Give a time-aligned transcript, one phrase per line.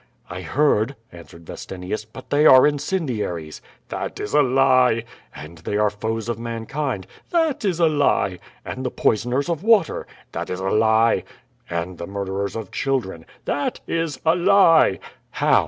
[0.31, 5.03] "I heard," answered Vestinius, "but they are incendiaries." "That is a lie."
[5.35, 10.07] "And thev arc foes of mankind." "That is a lie." "And the jwisoners of water."
[10.31, 11.23] "That is a He."
[11.69, 14.97] "And the murderers of children." "That is a lie."
[15.29, 15.59] "How?"